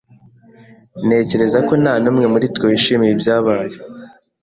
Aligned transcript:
Ntekereza 1.05 1.59
ko 1.67 1.73
nta 1.81 1.93
n'umwe 2.03 2.25
muri 2.33 2.45
twe 2.55 2.65
wishimiye 2.69 3.11
ibyabaye. 3.13 3.75